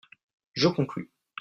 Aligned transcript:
Je 0.53 0.67
conclus. 0.67 1.11